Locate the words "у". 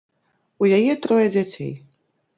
0.63-0.71